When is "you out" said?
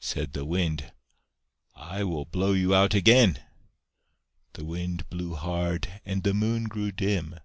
2.52-2.92